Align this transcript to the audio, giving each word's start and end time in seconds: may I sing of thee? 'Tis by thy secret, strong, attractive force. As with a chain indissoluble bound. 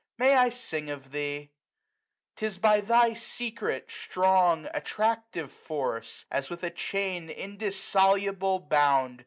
may 0.17 0.35
I 0.35 0.49
sing 0.49 0.89
of 0.89 1.11
thee? 1.11 1.51
'Tis 2.35 2.57
by 2.57 2.81
thy 2.81 3.13
secret, 3.13 3.91
strong, 3.91 4.67
attractive 4.73 5.51
force. 5.51 6.25
As 6.31 6.49
with 6.49 6.63
a 6.63 6.71
chain 6.71 7.29
indissoluble 7.29 8.61
bound. 8.61 9.19